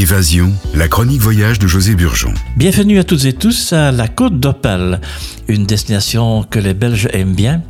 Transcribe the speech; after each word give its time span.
Évasion, 0.00 0.54
la 0.74 0.88
chronique 0.88 1.20
voyage 1.20 1.58
de 1.58 1.66
José 1.66 1.94
Burgeon. 1.94 2.32
Bienvenue 2.56 2.98
à 2.98 3.04
toutes 3.04 3.26
et 3.26 3.34
tous 3.34 3.74
à 3.74 3.92
la 3.92 4.08
Côte 4.08 4.40
d'Opale, 4.40 4.98
une 5.46 5.66
destination 5.66 6.42
que 6.42 6.58
les 6.58 6.72
Belges 6.72 7.10
aiment 7.12 7.34
bien. 7.34 7.62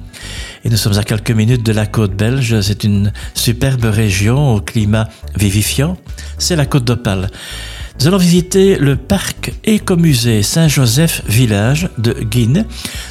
Et 0.64 0.70
nous 0.70 0.76
sommes 0.76 0.96
à 0.96 1.02
quelques 1.02 1.32
minutes 1.32 1.66
de 1.66 1.72
la 1.72 1.86
côte 1.86 2.14
belge. 2.14 2.60
C'est 2.60 2.84
une 2.84 3.12
superbe 3.34 3.86
région 3.86 4.54
au 4.54 4.60
climat 4.60 5.08
vivifiant. 5.34 5.96
C'est 6.38 6.54
la 6.54 6.66
Côte 6.66 6.84
d'Opale. 6.84 7.30
Nous 7.98 8.06
allons 8.06 8.16
visiter 8.16 8.76
le 8.76 8.94
parc 8.94 9.52
écomusée 9.64 10.44
Saint-Joseph 10.44 11.22
Village 11.26 11.88
de 11.98 12.12
Guine. 12.12 12.64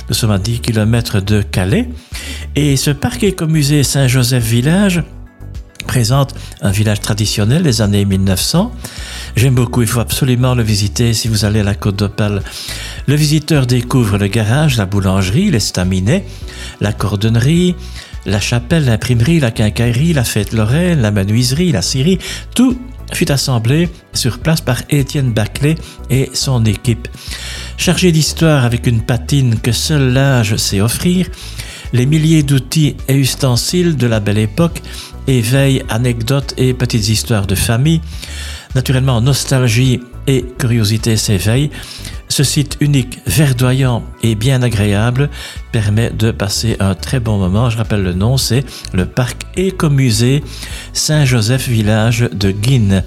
Nous 0.08 0.16
sommes 0.16 0.32
à 0.32 0.40
10 0.40 0.62
km 0.62 1.20
de 1.20 1.42
Calais. 1.42 1.90
Et 2.56 2.78
ce 2.78 2.92
parc 2.92 3.22
écomusée 3.24 3.84
Saint-Joseph 3.84 4.46
Village 4.46 5.04
présente 5.90 6.36
un 6.62 6.70
village 6.70 7.02
traditionnel 7.02 7.64
des 7.64 7.82
années 7.82 8.06
1900. 8.06 8.72
J'aime 9.36 9.56
beaucoup, 9.56 9.82
il 9.82 9.88
faut 9.88 10.00
absolument 10.00 10.56
le 10.56 10.64
visiter 10.64 11.14
si 11.14 11.28
vous 11.28 11.46
allez 11.46 11.62
à 11.62 11.64
la 11.64 11.76
Côte 11.76 11.98
d'Opale. 11.98 12.42
Le 13.08 13.16
visiteur 13.16 13.66
découvre 13.66 14.18
le 14.18 14.28
garage, 14.28 14.78
la 14.78 14.86
boulangerie, 14.86 15.52
l'estaminet, 15.52 16.26
la 16.82 16.94
cordonnerie, 16.94 17.76
la 18.26 18.40
chapelle, 18.40 18.86
l'imprimerie, 18.86 19.40
la 19.40 19.52
quincaillerie, 19.52 20.14
la 20.14 20.24
fête 20.24 20.54
lorraine, 20.54 21.02
la 21.02 21.12
menuiserie, 21.12 21.72
la 21.72 21.82
scierie, 21.82 22.20
tout 22.56 22.78
fut 23.14 23.32
assemblé 23.32 23.90
sur 24.14 24.40
place 24.40 24.62
par 24.62 24.82
Étienne 24.90 25.32
Baclay 25.32 25.76
et 26.10 26.30
son 26.34 26.64
équipe. 26.66 27.08
Chargé 27.78 28.12
d'histoire 28.12 28.66
avec 28.66 28.88
une 28.88 29.02
patine 29.02 29.60
que 29.60 29.72
seul 29.72 30.14
l'âge 30.14 30.56
sait 30.58 30.82
offrir, 30.82 31.28
les 31.94 32.06
milliers 32.06 32.44
d'outils 32.44 32.96
et 33.08 33.16
ustensiles 33.16 33.98
de 33.98 34.08
la 34.08 34.20
belle 34.20 34.38
époque 34.38 34.82
éveillent 35.28 35.84
anecdotes 35.90 36.54
et 36.58 36.74
petites 36.74 37.10
histoires 37.10 37.48
de 37.48 37.56
famille. 37.56 38.02
Naturellement, 38.76 39.22
nostalgie 39.22 40.00
et 40.28 40.46
curiosité 40.58 41.18
s'éveillent. 41.18 41.72
Ce 42.28 42.44
site 42.44 42.78
unique, 42.80 43.20
verdoyant 43.26 44.04
et 44.22 44.36
bien 44.36 44.62
agréable 44.62 45.30
permet 45.72 46.12
de 46.12 46.30
passer 46.30 46.78
un 46.80 46.94
très 46.94 47.20
bon 47.20 47.40
moment. 47.40 47.72
Je 47.72 47.78
rappelle 47.78 48.04
le 48.04 48.14
nom, 48.14 48.38
c'est 48.38 48.64
le 48.94 49.06
parc 49.06 49.42
écomusée 49.56 50.44
Saint-Joseph 50.94 51.68
Village 51.68 52.30
de 52.32 52.52
Guine. 52.52 53.04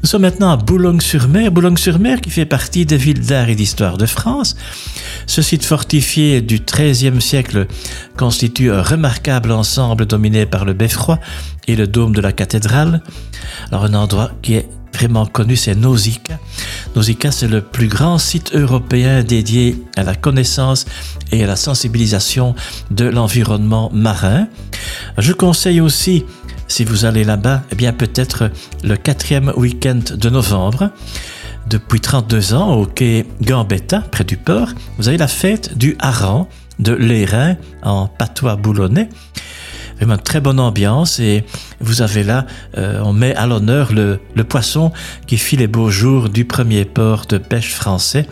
Nous 0.00 0.08
sommes 0.08 0.22
maintenant 0.22 0.50
à 0.50 0.56
Boulogne-sur-Mer. 0.56 1.50
Boulogne-sur-Mer 1.50 2.20
qui 2.20 2.30
fait 2.30 2.46
partie 2.46 2.86
des 2.86 2.96
villes 2.96 3.20
d'art 3.20 3.48
et 3.48 3.56
d'histoire 3.56 3.98
de 3.98 4.06
France. 4.06 4.54
Ce 5.26 5.42
site 5.42 5.64
fortifié 5.64 6.40
du 6.40 6.60
XIIIe 6.60 7.20
siècle 7.20 7.66
constitue 8.16 8.70
un 8.70 8.82
remarquable 8.82 9.50
ensemble 9.50 10.06
dominé 10.06 10.46
par 10.46 10.64
le 10.64 10.72
beffroi 10.72 11.18
et 11.66 11.74
le 11.74 11.88
dôme 11.88 12.14
de 12.14 12.20
la 12.20 12.30
cathédrale. 12.30 13.02
Alors 13.72 13.84
un 13.84 13.94
endroit 13.94 14.30
qui 14.40 14.54
est 14.54 14.68
vraiment 14.94 15.26
connu, 15.26 15.56
c'est 15.56 15.74
Nausicaa. 15.74 16.38
Nausicaa, 16.94 17.32
c'est 17.32 17.48
le 17.48 17.60
plus 17.60 17.88
grand 17.88 18.18
site 18.18 18.54
européen 18.54 19.24
dédié 19.24 19.82
à 19.96 20.04
la 20.04 20.14
connaissance 20.14 20.86
et 21.32 21.42
à 21.42 21.46
la 21.48 21.56
sensibilisation 21.56 22.54
de 22.92 23.04
l'environnement 23.04 23.90
marin. 23.92 24.46
Je 25.18 25.32
conseille 25.32 25.80
aussi 25.80 26.24
si 26.78 26.84
vous 26.84 27.04
allez 27.04 27.24
là-bas, 27.24 27.64
eh 27.72 27.74
bien 27.74 27.92
peut-être 27.92 28.52
le 28.84 28.94
quatrième 28.94 29.52
week-end 29.56 29.98
de 30.14 30.30
novembre. 30.30 30.92
Depuis 31.66 31.98
32 31.98 32.54
ans, 32.54 32.72
au 32.76 32.86
quai 32.86 33.26
Gambetta, 33.42 33.98
près 33.98 34.22
du 34.22 34.36
port, 34.36 34.68
vous 34.96 35.08
avez 35.08 35.16
la 35.16 35.26
fête 35.26 35.76
du 35.76 35.96
hareng 35.98 36.46
de 36.78 36.92
l'Airain 36.92 37.56
en 37.82 38.06
patois 38.06 38.54
boulonnais. 38.54 39.08
Vraiment 39.96 40.18
très 40.18 40.40
bonne 40.40 40.60
ambiance 40.60 41.18
et 41.18 41.44
vous 41.80 42.00
avez 42.00 42.22
là, 42.22 42.46
euh, 42.76 43.00
on 43.02 43.12
met 43.12 43.34
à 43.34 43.48
l'honneur 43.48 43.92
le, 43.92 44.20
le 44.36 44.44
poisson 44.44 44.92
qui 45.26 45.36
fit 45.36 45.56
les 45.56 45.66
beaux 45.66 45.90
jours 45.90 46.28
du 46.28 46.44
premier 46.44 46.84
port 46.84 47.26
de 47.26 47.38
pêche 47.38 47.74
français 47.74 48.24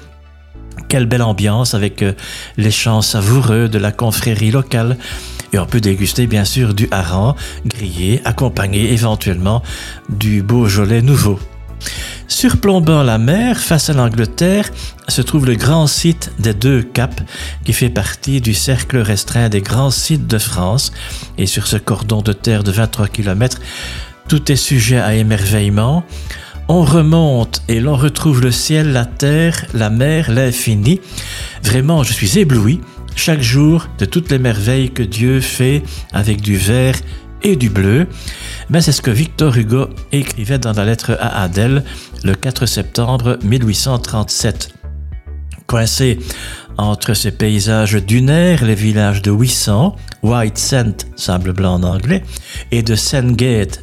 quelle 0.89 1.07
belle 1.07 1.23
ambiance 1.23 1.75
avec 1.75 2.03
euh, 2.03 2.13
les 2.57 2.71
chants 2.71 3.03
savoureux 3.03 3.69
de 3.69 3.79
la 3.79 3.93
confrérie 3.93 4.51
locale. 4.51 4.97
Et 5.57 5.59
on 5.59 5.65
peut 5.65 5.81
déguster 5.81 6.27
bien 6.27 6.45
sûr 6.45 6.75
du 6.75 6.87
hareng 6.91 7.35
grillé, 7.65 8.21
accompagné 8.27 8.93
éventuellement 8.93 9.63
du 10.11 10.43
Beaujolais 10.43 11.01
nouveau. 11.01 11.41
Surplombant 12.29 13.03
la 13.03 13.17
mer, 13.17 13.59
face 13.59 13.89
à 13.89 13.95
l'Angleterre, 13.95 14.69
se 15.09 15.23
trouve 15.23 15.47
le 15.47 15.55
grand 15.55 15.87
site 15.87 16.31
des 16.39 16.53
deux 16.53 16.83
caps, 16.83 17.23
qui 17.65 17.73
fait 17.73 17.89
partie 17.89 18.43
du 18.43 18.53
cercle 18.53 18.99
restreint 18.99 19.49
des 19.49 19.63
grands 19.63 19.91
sites 19.91 20.27
de 20.27 20.37
France. 20.37 20.93
Et 21.39 21.47
sur 21.47 21.67
ce 21.67 21.79
cordon 21.79 22.21
de 22.21 22.35
terre 22.35 22.63
de 22.63 22.71
23 22.71 23.09
km, 23.09 23.59
tout 24.29 24.53
est 24.53 24.57
sujet 24.57 24.99
à 24.99 25.15
émerveillement. 25.15 26.05
On 26.69 26.83
remonte 26.83 27.63
et 27.69 27.81
l'on 27.81 27.97
retrouve 27.97 28.43
le 28.43 28.51
ciel, 28.51 28.93
la 28.93 29.07
terre, 29.07 29.65
la 29.73 29.89
mer, 29.89 30.31
l'infini. 30.31 31.01
Vraiment, 31.63 32.03
je 32.03 32.13
suis 32.13 32.39
ébloui 32.39 32.83
chaque 33.17 33.41
jour 33.41 33.89
de 33.99 34.05
toutes 34.05 34.31
les 34.31 34.39
merveilles 34.39 34.91
que 34.91 35.03
Dieu 35.03 35.41
fait 35.41 35.83
avec 36.13 36.41
du 36.41 36.57
vert 36.57 36.95
et 37.43 37.57
du 37.57 37.69
bleu. 37.69 38.07
Mais 38.71 38.81
c'est 38.81 38.93
ce 38.93 39.03
que 39.03 39.11
Victor 39.11 39.57
Hugo 39.57 39.89
écrivait 40.13 40.59
dans 40.59 40.73
la 40.73 40.85
lettre 40.85 41.17
à 41.19 41.43
Adèle 41.43 41.83
le 42.23 42.35
4 42.35 42.67
septembre 42.67 43.39
1837. 43.43 44.75
Coincé 45.67 46.19
entre 46.79 47.15
ces 47.15 47.31
paysages 47.31 47.97
dunaires, 47.97 48.65
les 48.65 48.75
villages 48.75 49.23
de 49.23 49.31
Wissant, 49.31 49.97
White 50.23 50.59
Saint, 50.59 50.97
sable 51.17 51.53
blanc 51.53 51.75
en 51.75 51.83
anglais, 51.83 52.23
et 52.71 52.83
de 52.83 52.95
Sandgate, 52.95 53.83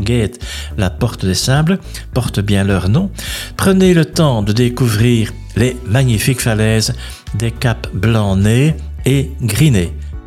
Gate, 0.00 0.38
la 0.76 0.90
porte 0.90 1.24
des 1.24 1.34
sables, 1.34 1.78
portent 2.12 2.40
bien 2.40 2.64
leur 2.64 2.88
nom, 2.88 3.10
prenez 3.56 3.94
le 3.94 4.04
temps 4.04 4.42
de 4.42 4.52
découvrir 4.52 5.32
les 5.56 5.76
magnifiques 5.86 6.40
falaises 6.40 6.94
des 7.34 7.50
caps 7.50 7.90
blancs 7.92 8.38
nés 8.38 8.74
et 9.06 9.30
gris 9.40 9.72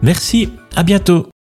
Merci, 0.02 0.50
à 0.76 0.84
bientôt. 0.84 1.28